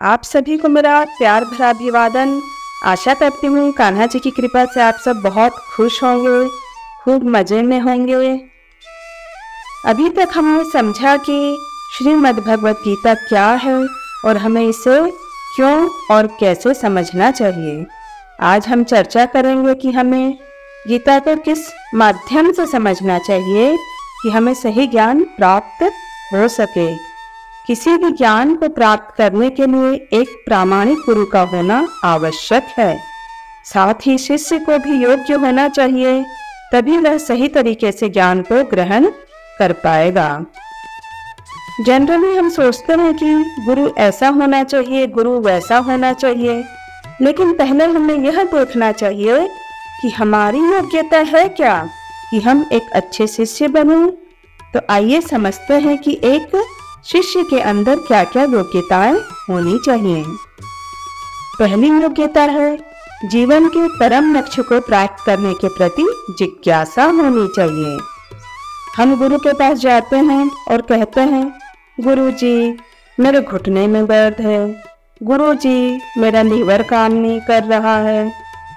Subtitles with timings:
[0.00, 2.40] आप सभी को मेरा प्यार भरा अभिवादन।
[2.84, 6.48] आशा करती हूँ कान्हा जी की कृपा से आप सब बहुत खुश होंगे,
[7.04, 8.34] खूब मज़े में होंगे।
[9.86, 11.56] अभी तक हमने समझा कि
[11.92, 13.74] श्रीमद् भगवत गीता क्या है
[14.24, 15.00] और हमें इसे
[15.56, 17.86] क्यों और कैसे समझना चाहिए।
[18.42, 20.38] आज हम चर्चा करेंगे कि हमें
[20.88, 23.76] गीता को किस माध्यम से समझना चाहिए
[24.22, 25.82] कि हमें सही ज्ञान प्राप्त
[26.34, 27.05] हो सके।
[27.66, 32.98] किसी भी ज्ञान को प्राप्त करने के लिए एक प्रामाणिक गुरु का होना आवश्यक है।
[33.64, 36.24] साथ ही शिष्य को भी योग्य होना चाहिए,
[36.72, 39.06] तभी वह सही तरीके से ज्ञान को ग्रहण
[39.58, 40.44] कर पाएगा।
[41.86, 43.34] जनरली हम सोचते हैं कि
[43.66, 46.64] गुरु ऐसा होना चाहिए, गुरु वैसा होना चाहिए,
[47.20, 49.48] लेकिन पहले हमें यह देखना चाहिए
[50.02, 51.88] कि हमारी योग्यता है क्या,
[52.30, 54.06] कि हम एक अच्छे शिष्य बने।
[54.74, 56.56] तो आइए समझते हैं कि एक
[57.12, 59.14] शिष्य के अंदर क्या क्या योग्यताएँ
[59.50, 60.24] होनी चाहिए?
[61.58, 62.78] पहली योग्यता है,
[63.24, 66.06] जीवन के परम लक्ष्य को प्राप्त करने के प्रति
[66.38, 67.98] जिज्ञासा होनी चाहिए।
[68.96, 71.58] हम गुरु के पास जाते हैं और कहते हैं
[72.00, 72.78] गुरु जी
[73.20, 74.84] मेरे घुटने में दर्द है।
[75.22, 78.32] गुरु जी मेरा लीवर काम नहीं कर रहा है।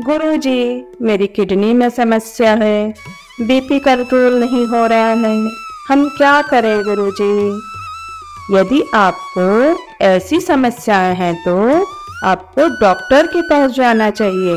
[0.00, 2.94] गुरु जी मेरी किडनी में समस्या है।
[3.40, 5.48] बीपी कंट्रोल नहीं हो रहा है।
[5.88, 7.60] हम क्या करें गुरु जी
[8.50, 9.44] यदि आपको
[10.04, 11.86] ऐसी समस्याएँ हैं तो
[12.26, 14.54] आपको डॉक्टर के पास जाना चाहिए।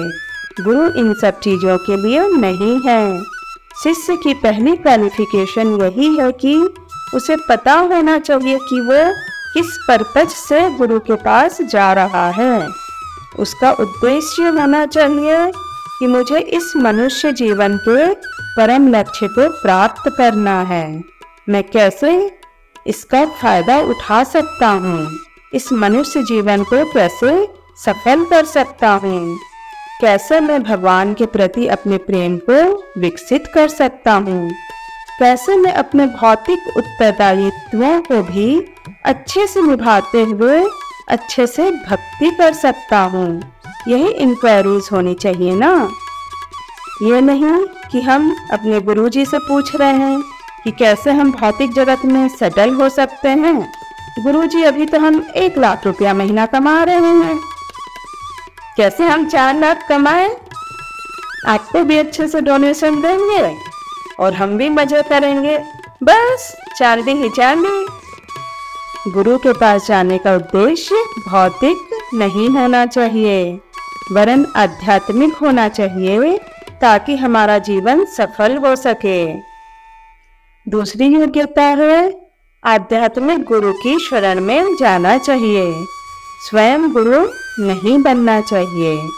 [0.63, 3.23] गुरु इन सब चीज़ों के लिए नहीं है।
[3.83, 6.55] शिष्य की पहली क्वालिफिकेशन यही है कि
[7.15, 9.13] उसे पता होना चाहिए कि वो
[9.53, 12.67] किस पर्पज से गुरु के पास जा रहा है।
[13.39, 15.51] उसका उद्देश्य होना चाहिए
[15.99, 18.13] कि मुझे इस मनुष्य जीवन के
[18.55, 21.03] परम लक्ष्य को प्राप्त करना है।
[21.49, 22.36] मैं कैसे
[22.87, 25.09] इसका फ़ायदा उठा सकता हूँ।
[25.53, 27.47] इस मनुष्य जीवन को कैसे
[27.85, 29.37] सफल कर सकता हूँ?
[30.01, 34.51] कैसे मैं भगवान के प्रति अपने प्रेम को विकसित कर सकता हूँ?
[35.19, 38.65] कैसे मैं अपने भौतिक उत्तरदायित्वों को भी
[39.05, 40.65] अच्छे से निभाते हुए
[41.09, 43.41] अच्छे से भक्ति कर सकता हूँ?
[43.87, 45.89] यही इंक्वायरीज होनी चाहिए ना?
[47.03, 50.36] ये नहीं कि हम अपने गुरुजी से पूछ रहे हैं।
[50.67, 53.59] कि कैसे हम भौतिक जगत में सेटल हो सकते हैं।
[54.23, 57.37] गुरुजी, अभी तो हम एक लाख रुपया महीना कमा रहे हैं।
[58.77, 60.27] कैसे हम चार लाख कमाए?
[61.47, 63.55] आपको भी अच्छे से डोनेशन देंगे
[64.19, 65.57] और हम भी मज़े करेंगे।
[66.03, 73.59] बस, चार दिन ही चांदी गुरु के पास जाने का उद्देश्य भौतिक नहीं होना चाहिए,
[74.11, 76.37] वरन आध्यात्मिक होना चाहिए
[76.81, 79.46] ताकि हमारा जीवन सफल हो सके।
[80.69, 82.29] दूसरी योग्यता है।
[82.65, 85.85] आध्यात्मिक गुरु की शरण में जाना चाहिए।
[86.49, 87.29] स्वयं गुरु
[87.59, 89.09] नहीं बनना चाहिए।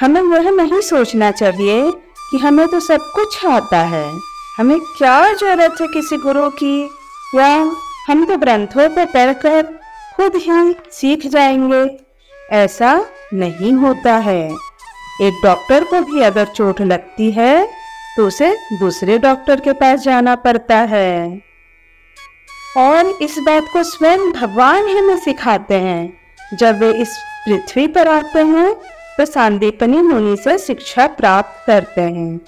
[0.00, 1.90] हमें वह नहीं सोचना चाहिए
[2.30, 4.18] कि हमें तो सब कुछ आता है।
[4.58, 6.90] हमें क्या ज़रूरत है किसी गुरु की?
[7.34, 7.72] या
[8.08, 9.78] हम तो ग्रंथों पर पढ़कर
[10.16, 11.98] खुद ही सीख जाएँगे।
[12.50, 13.04] ऐसा
[13.34, 14.54] नहीं होता है।
[15.22, 17.77] एक डॉक्टर को भी अगर चोट लगती है
[18.18, 21.40] तो उसे दूसरे डॉक्टर के पास जाना पड़ता है।
[22.76, 26.16] और इस बात को स्वयं भगवान हमें सिखाते हैं।
[26.54, 27.18] जब वे इस
[27.48, 28.74] पृथ्वी पर आते हैं
[29.18, 32.40] तो सांदीपनी मुनि से शिक्षा प्राप्त करते हैं।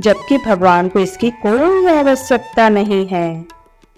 [0.00, 3.44] जबकि भगवान को इसकी कोई आवश्यकता नहीं है।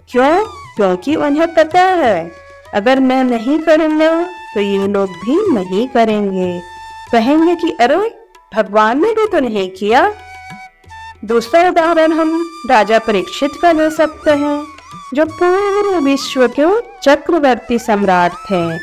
[0.09, 0.45] क्यों?
[0.75, 2.31] क्योंकि उन्हें पता है,
[2.73, 6.61] अगर मैं नहीं करूँगा तो ये लोग भी नहीं करेंगे।
[7.11, 8.25] कहेंगे कि, अरे,
[8.55, 10.13] भगवान ने भी तो नहीं किया।
[11.25, 14.65] दूसरा उदाहरण हम राजा परीक्षित का ले सकते हैं,
[15.13, 18.75] जो पूरे विश्व के चक्रवर्ती सम्राट थे।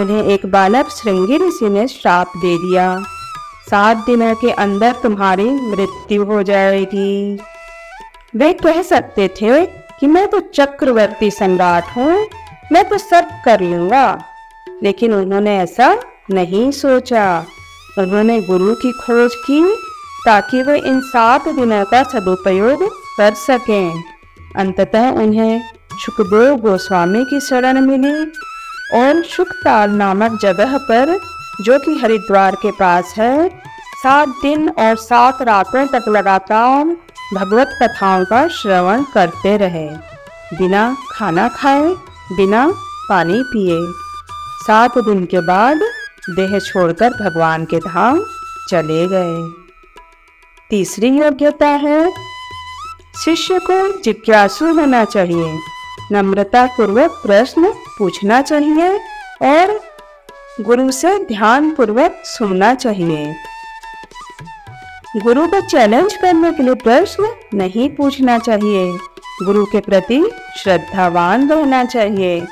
[0.00, 3.02] उन्हें एक बालक श्रृंगी ऋषि ने श्राप दे दिया।
[3.70, 7.38] सात दिनों के अंदर तुम्हारी मृत्यु हो जाएगी।
[8.36, 12.26] वे कह सकते थे कि मैं तो चक्रवर्ती सम्राट हूँ,
[12.72, 14.24] मैं तो सब कर लूँगा।
[14.82, 15.96] लेकिन उन्होंने ऐसा
[16.30, 17.46] नहीं सोचा।
[17.98, 19.91] उन्होंने गुरु की खोज की
[20.26, 24.02] ताकि वे इन सात दिनों का सदुपयोग कर सकें।
[24.56, 28.32] अंततः उन्हें सुखदेव गोस्वामी की शरण मिली
[28.94, 31.18] और सुखताल नामक जगह पर,
[31.60, 33.48] जो कि हरिद्वार के पास है,
[34.02, 36.96] सात दिन और सात रातों तक लगातार
[37.34, 39.88] भगवत कथाओं का श्रवण करते रहे।
[40.58, 41.94] बिना खाना खाए,
[42.32, 42.72] बिना
[43.08, 43.78] पानी पिए।
[44.66, 45.80] सात दिन के बाद
[46.30, 48.24] देह छोड़कर भगवान के धाम
[48.68, 49.61] चले गए।
[50.72, 52.10] तीसरी योग्यता है।
[53.24, 55.58] शिष्य को जिज्ञासु होना चाहिए।
[56.12, 58.96] नम्रता पूर्वक प्रश्न पूछना चाहिए
[59.42, 59.80] और
[60.60, 63.34] गुरु से ध्यान पूर्वक सुनना चाहिए।
[65.16, 68.98] गुरु को चैलेंज करने के लिए प्रश्न नहीं पूछना चाहिए।
[69.42, 72.46] गुरु के प्रति श्रद्धावान रहना चाहिए।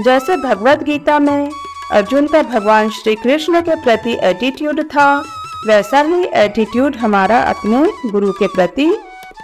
[0.00, 1.50] जैसे भगवत गीता में
[1.92, 5.24] अर्जुन का भगवान श्री कृष्ण के प्रति एटीट्यूड था
[5.66, 8.86] वैसा ही एटीट्यूड हमारा अपने गुरु के प्रति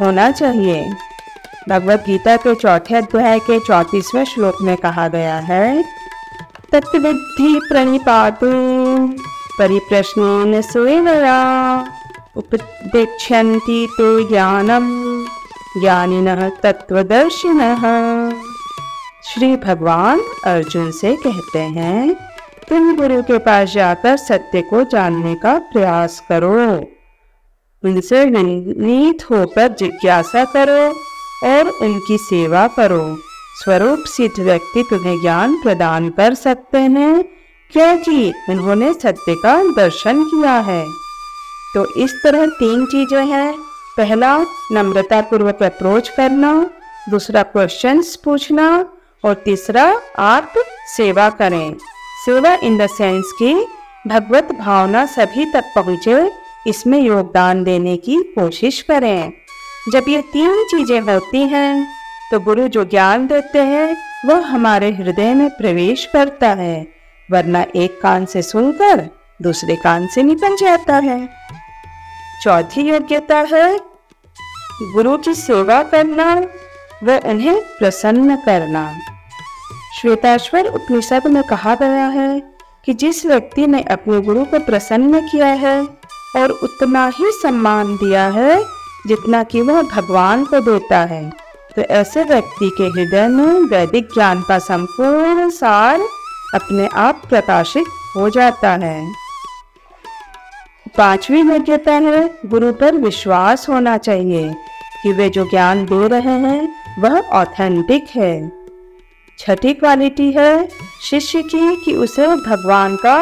[0.01, 0.83] होना चाहिए।
[1.69, 5.83] भगवत गीता के चौथे अध्याय के चौतीसवें श्लोक में कहा गया है
[6.73, 8.41] तत्विधि प्रणिपात
[9.59, 11.39] परिप्रश्न सुविनया
[12.37, 14.87] उपदेक्षन्ति तो ज्ञानम
[15.81, 17.61] ज्ञानिन तत्वदर्शिन
[19.29, 22.28] श्री भगवान अर्जुन से कहते हैं
[22.69, 26.77] तुम गुरु के पास जाकर सत्य को जानने का प्रयास करो।
[27.85, 30.91] उनसे नीत होकर जिज्ञासा करो
[31.49, 33.19] और उनकी सेवा करो।
[33.65, 37.25] स्वरूप सिद्ध व्यक्ति तुम्हें ज्ञान प्रदान कर सकते हैं,
[37.73, 40.85] क्योंकि उन्होंने सत्य का दर्शन किया है।
[41.75, 43.55] तो इस तरह तीन चीज़ें हैं।
[43.97, 44.39] पहला
[44.73, 46.71] नम्रता पूर्वक अप्रोच करना।
[47.11, 48.87] दूसरा क्वेश्चंस पूछना।
[49.25, 50.53] और तीसरा, आप
[50.97, 51.77] सेवा करें।
[52.19, 53.55] सेवा इन द सेंस की
[54.07, 56.31] भगवत भावना सभी तक पहुँचे,
[56.67, 59.33] इसमें योगदान देने की कोशिश करें।
[59.93, 61.87] जब ये तीन चीज़ें होती हैं
[62.31, 66.87] तो गुरु जो ज्ञान देते हैं, वह हमारे हृदय में प्रवेश करता है,
[67.29, 69.09] वरना एक कान से सुनकर
[69.41, 71.19] दूसरे कान से निकल जाता है।
[72.43, 73.79] चौथी योग्यता है,
[74.93, 76.35] गुरु की सेवा करना
[77.05, 78.91] व उन्हें प्रसन्न करना।
[79.97, 82.41] श्वेताश्वर उपनिषद में कहा गया है
[82.85, 85.83] कि जिस व्यक्ति ने अपने गुरु को प्रसन्न किया है
[86.37, 88.65] और उतना ही सम्मान दिया है
[89.07, 91.31] जितना कि वह भगवान को देता है
[91.77, 96.01] तो ऐसे व्यक्ति के हृदय में वैदिक ज्ञान का संपूर्ण सार
[96.55, 97.87] अपने आप प्रकाशित
[98.17, 99.13] हो जाता है।
[100.97, 104.55] पांचवी योग्यता है गुरु पर विश्वास होना चाहिए
[105.03, 106.69] कि वे जो ज्ञान दे रहे हैं,
[106.99, 108.58] वह ऑथेंटिक है।
[109.39, 110.69] छठी क्वालिटी है
[111.03, 113.17] शिष्य की कि उसे भगवान का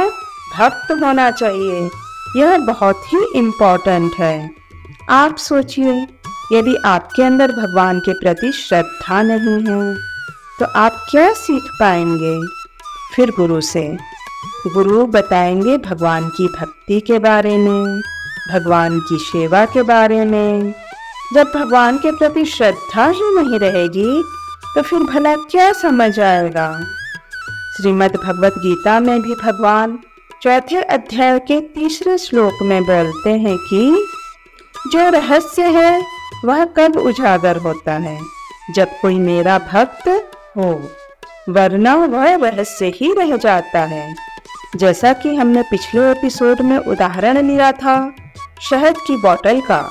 [0.56, 1.90] भक्त होना चाहिए।
[2.36, 4.50] यह बहुत ही इम्पोर्टेंट है।
[5.10, 6.06] आप सोचिए,
[6.52, 9.94] यदि आपके अंदर भगवान के प्रति श्रद्धा नहीं है
[10.60, 12.40] तो आप क्या सीख पाएँगे?
[13.14, 13.96] फिर गुरु से।
[14.66, 18.00] गुरु बताएँगे भगवान की भक्ति के बारे में,
[18.52, 20.74] भगवान की सेवा के बारे में।
[21.34, 24.22] जब भगवान के प्रति श्रद्धा ही नहीं रहेगी
[24.76, 26.80] तो फिर भला क्या समझ आएगा?
[27.76, 29.98] श्रीमद् भगवत गीता में भी भगवान
[30.42, 34.06] चौथे अध्याय के तीसरे श्लोक में बोलते हैं कि,
[34.92, 36.04] जो रहस्य है,
[36.44, 38.20] वह कब उजागर होता है?
[38.70, 40.90] जब कोई मेरा भक्त हो,
[41.48, 44.16] वरना वह रहस्य ही रह जाता है।
[44.76, 48.12] जैसा कि हमने पिछले एपिसोड में उदाहरण लिया था,
[48.70, 49.88] शहद की बोतल का,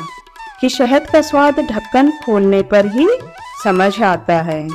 [0.61, 3.09] कि शहद का स्वाद ढक्कन खोलने पर ही
[3.65, 4.69] समझ आता है।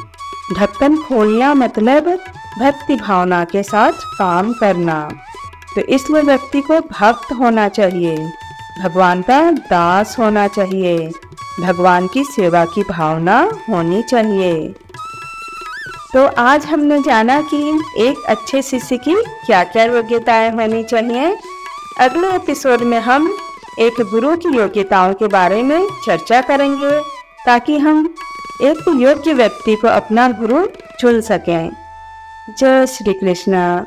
[0.57, 2.19] ढक्कन खोलना मतलब
[2.59, 5.09] भक्ति भावना के साथ काम करना।
[5.75, 8.17] तो इसलिए व्यक्ति को भक्त होना चाहिए।
[8.83, 11.13] भगवान का दास होना चाहिए।
[11.61, 14.75] भगवान की सेवा की भावना होनी चाहिए।
[16.15, 19.15] तो आज हमने जाना कि एक अच्छे शिष्य की
[19.47, 21.37] क्या क्या योग्यताएँ होनी चाहिए।
[22.01, 23.37] अगले एपिसोड में हम
[23.79, 27.01] एक गुरु की योग्यताओं के बारे में चर्चा करेंगे,
[27.47, 28.15] ताकि हम
[28.63, 30.67] एक योग्य व्यक्ति को अपना गुरु
[31.01, 31.71] चुन सकें।
[32.59, 33.85] जय श्री कृष्ण।